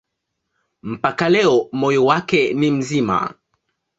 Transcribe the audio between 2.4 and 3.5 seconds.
ni mzima.